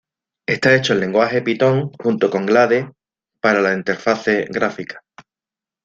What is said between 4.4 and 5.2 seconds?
gráfica.